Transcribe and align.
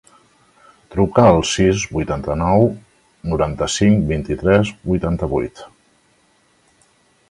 Truca 0.95 1.25
al 1.31 1.41
sis, 1.49 1.83
vuitanta-nou, 1.97 2.67
noranta-cinc, 3.35 4.03
vint-i-tres, 4.15 4.75
vuitanta-vuit. 4.93 5.67